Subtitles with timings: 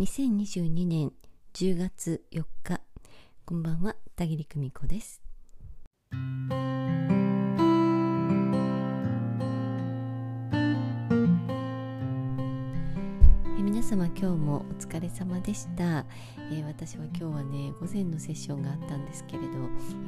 [0.00, 1.12] 2022年
[1.52, 2.80] 10月4日
[3.44, 5.23] こんばんは田切久美子です。
[13.84, 16.06] 様今日もお疲れ様でした、
[16.50, 19.48] えー、私は今日はね午前のセッションがあったんですけれど、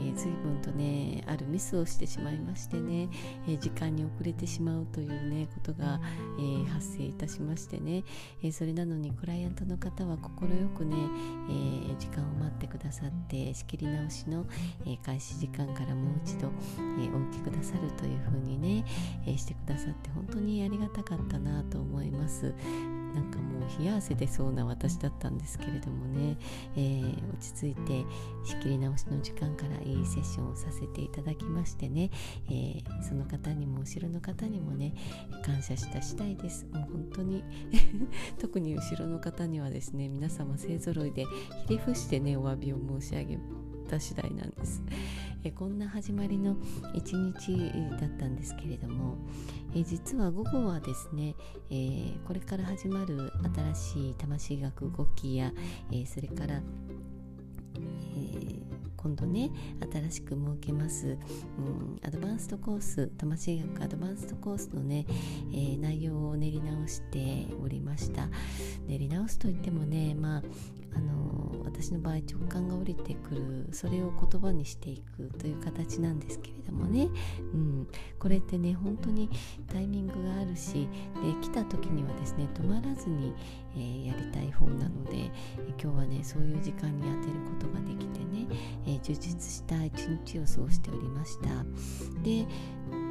[0.00, 3.10] えー、随分とねあるミスをしてしまいましてね、
[3.46, 6.00] えー、時間に遅れてしまうというねことが、
[6.38, 8.04] えー、発生いたしましてね、
[8.42, 10.96] えそれなのにクライアントの方は快くね、
[11.50, 14.46] え時間を待ってくださって仕切り直しの、
[14.86, 18.86] え開始時間からもう一度、えお受けくださるというふうにね、
[19.26, 22.54] えしてくださって本当にありがたかったなと思います。
[23.16, 26.36] なんかもう冷や汗出そうな私だったんですけれどもね、
[26.76, 28.04] えー、落ち着いて
[28.44, 32.10] 仕切り直しの時間からいいセッションをさせていただきましてね、
[32.50, 34.94] えー、その方にも後ろの方にもね
[35.42, 36.66] 感謝した次第です。
[36.66, 37.42] もう本当に。
[38.38, 41.24] 特に後ろの方にはですね皆様勢ぞろいで
[41.66, 43.38] ひれ伏してねお詫びを申し上げ
[43.86, 44.82] た次第なんです。
[45.44, 46.56] えこんな始まりの
[46.92, 47.56] 一日
[48.00, 49.16] だったんですけれども、
[49.74, 51.36] え実は午後はですね、
[51.70, 53.32] えー、これから始まる
[53.74, 55.52] 新しい魂学5期や、
[55.92, 58.60] えー、それから、えー、
[58.96, 59.52] 今度ね
[59.92, 61.16] 新しく設けます、
[61.58, 65.06] うん、アドバンストコース魂学アドバンストコースのね、
[65.52, 68.28] えー、内容を練り直しておりました
[68.88, 70.42] 練り直すといってもねまあ
[70.96, 77.08] あの私の場合直感が降りてくるそれを言葉にしていくという形なんですけれどもね、
[77.52, 77.86] うん、
[78.18, 79.28] これってね本当に
[79.70, 80.88] タイミングがあるし
[81.22, 83.34] で来た時にはですね止まらずに、
[83.76, 85.30] えー、やりたい本なので、
[85.82, 88.46] 今日はねそういう時間に当てることができてね、
[88.86, 91.48] えー、充実した一日を過ごしておりました。
[92.22, 92.46] で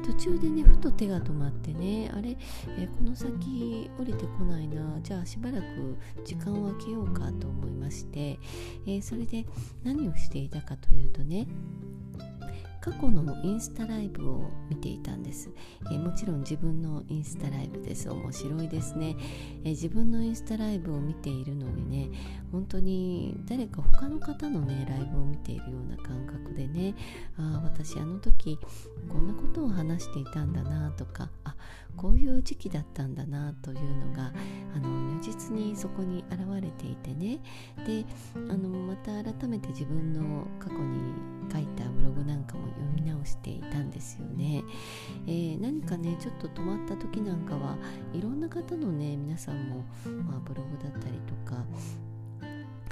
[0.00, 2.36] 途中でねふと手が止まってねあれ、
[2.78, 4.98] えー、この先降りてこないな。
[5.02, 8.38] じゃあしばらく時間を空けようかと思いまして、
[8.86, 9.46] えー、それで
[9.84, 11.46] 何をしていたかというとね
[12.80, 15.50] 過去のインスタライブを見ていたんです、
[15.92, 18.08] え、もちろん自分のインスタライブです。
[18.08, 19.16] 面白いですね、
[19.64, 22.10] え、自分のインスタライブを見ているのにね
[22.52, 26.94] 本当に誰か他の方のねライブを見ているような感覚でね
[27.64, 28.58] 私あの時
[29.08, 31.54] こんなことを話していたんだなとかあ
[31.96, 34.32] こういう時期だったんだなというのが
[34.74, 37.40] あの如実にそこに現れていてね。
[37.86, 38.04] で
[38.48, 41.12] あのまた改めて自分の過去に
[41.52, 44.62] 書いたブログなんかも読み直していたんですよね、
[45.26, 47.76] えー、何かねちょっと止まった時なんかは
[48.12, 49.84] いろんな方のね皆さんも、
[50.28, 51.64] まあ、ブログだったりとか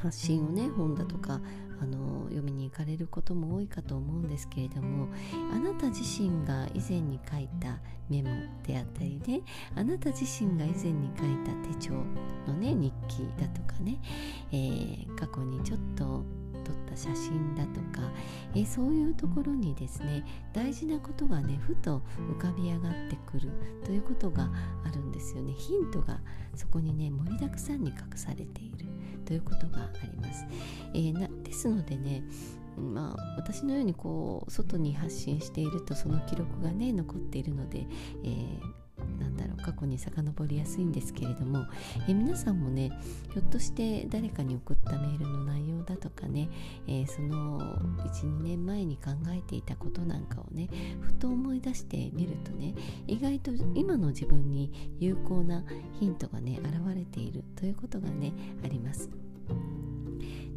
[0.02, 1.40] 発信をね本だとか
[1.80, 5.08] あの読みに行かれることも多いかと思うんですけれども
[5.52, 7.78] あなた自身が以前に書いた
[8.08, 8.30] メモ
[8.66, 9.42] であったりね
[9.76, 11.92] あなた自身が以前に書いた手帳
[12.46, 13.98] のね日記だとかね、
[14.52, 16.24] えー、過去にちょっと
[16.64, 18.06] 撮った写真だとか、
[18.54, 20.22] えそういうところにですね
[20.52, 23.50] 大事なことがねふと浮かび上がってくる
[23.84, 24.50] ということが
[24.84, 25.54] あるんですよね。
[25.54, 26.20] ヒントが
[26.54, 28.86] そこにね盛りだくさんに隠されている。
[29.28, 30.46] ということがあります、
[30.94, 32.22] えー、なですのでね
[32.78, 37.86] まあ、私のようにこう外に発信しているとその記録がね残っているので、
[38.22, 38.87] えー
[39.68, 41.66] 過去に遡りやすいんですけれども
[42.08, 42.90] え皆さんもね
[43.34, 46.48] ひょっとして誰かに送ったメールの内容だとかね、
[46.86, 50.68] え、その12年前に考えていたことなんかをね
[51.02, 52.74] ふと思い出してみるとね
[53.06, 55.62] 意外と今の自分に有効な
[56.00, 58.32] ヒントがね現れているということがね
[58.64, 59.10] あります。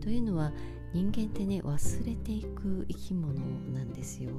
[0.01, 0.51] というのは
[0.93, 3.33] 人間ってね忘れていく生き物
[3.73, 4.31] なんですよ。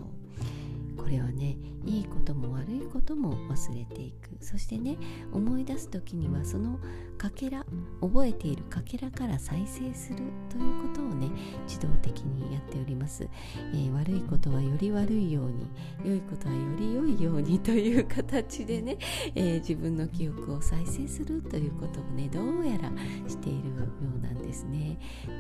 [0.97, 4.32] これはねいいことも悪いことも忘れていく。
[4.41, 4.97] そしてね
[5.32, 6.78] 思い出す時にはその
[7.16, 7.64] かけら
[8.00, 10.19] 覚えているかけらから再生する
[10.50, 11.31] ということをね
[11.69, 13.28] 自動的にやっております、
[13.72, 15.70] えー、悪いことはより悪いように
[16.04, 18.98] 良いことはより良いように という形でね、
[19.36, 22.91] えー、自分の記憶を再生するということをねどうやら
[23.28, 23.75] しているよ
[24.12, 24.12] う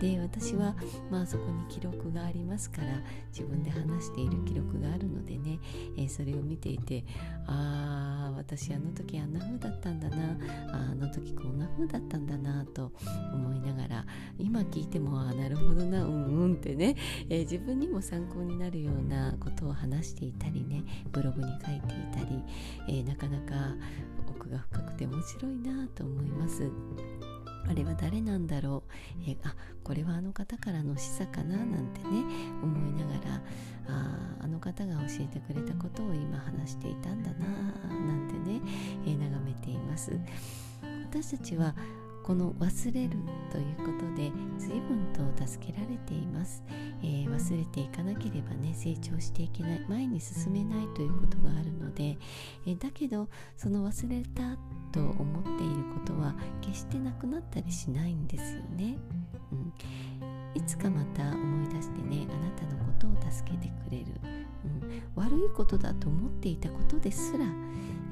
[0.02, 0.74] で私は
[1.12, 2.88] まあそこに記録がありますから
[3.28, 5.60] 自分で話している記録があるのでね、
[5.96, 7.04] えー、それを見ていて
[7.46, 10.36] ああ私あの時あんな風だったんだな
[10.72, 12.90] あの時こんな風だったんだなと
[13.32, 14.06] 思いながら
[14.40, 16.96] 今聞いてもあなるほどなうんうんってね、
[17.30, 20.82] えー、自分にも参考になるようなことを話していたりね
[21.12, 22.42] ブログに書いていたり、
[22.88, 23.76] えー、なかなか
[24.28, 26.68] 奥が深くて面白いなと思います。
[27.72, 28.92] あれは誰なんだろう、
[29.26, 32.22] えー、あこれはあの方からの示唆かななんてね
[32.62, 33.42] 思いながら
[33.88, 37.46] ああの方が教えてくれたことを今話していたんだな
[37.88, 38.60] なんてね、
[39.06, 40.12] えー、眺めています。
[41.08, 41.74] 私たちは
[42.22, 43.16] この忘れる
[43.50, 46.62] ということで随分と助けられています、
[47.02, 52.16] えー、忘れていかなければね成長していけない前に進めないということがあるので、
[52.66, 54.56] えー、だけどその忘れた
[54.92, 58.98] と思っていることは決してなくなったりしないんですよね、
[59.50, 59.72] うん、
[60.54, 64.06] いつかまた思い出してねあなたのことを助けてくれる、
[64.64, 67.46] うん、悪いことだと思っていたことですら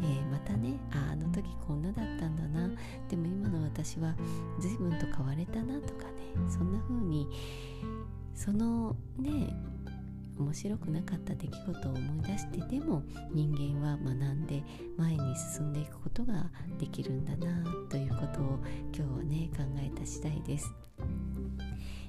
[0.02, 2.68] えー、またねああの時こんなだったんだな
[3.08, 4.14] でも今の私は
[4.58, 6.10] 随分と変われたなとかね
[6.48, 7.28] そんな風に
[8.34, 9.54] そのね
[10.38, 13.02] 面白くなかった出来事を思い出してでも
[13.32, 14.62] 人間は学んで
[14.96, 16.46] 前に進んでいくことが
[16.78, 18.58] できるんだなということを
[18.94, 20.72] 今日はね考えた次第です。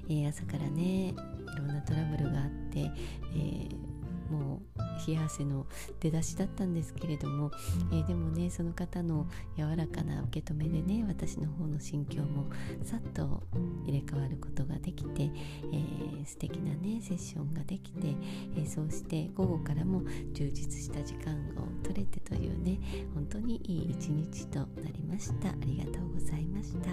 [0.08, 1.14] えー、朝からねい
[1.58, 3.91] ろんなトラブルがあって、えー
[4.32, 5.66] もう冷や汗の
[6.00, 7.50] 出だしだったんですけれども、
[7.92, 9.26] えー、でもねその方の
[9.56, 12.46] 柔らかな受け止めでね私の方の心境も
[12.82, 13.42] さっと
[13.84, 18.14] 入れ替わることができて、えー、素敵なねセッションができて、
[18.56, 20.02] えー、そうして午後からも
[20.32, 22.78] 充実した時間を取れてというね
[23.14, 25.50] 本当にいい一日となりました。
[25.50, 26.90] ありがとうございました。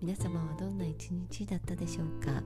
[0.00, 2.42] 皆様はどんな一日だったでしょうか？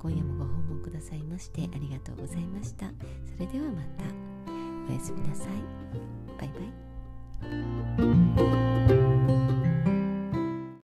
[0.00, 2.86] 今夜もご訪問くださいましてありがとうございました。
[2.86, 2.92] そ
[3.38, 4.04] れではまた。
[4.88, 5.48] おやすみなさい。
[6.38, 6.54] バイバ
[8.66, 8.69] イ。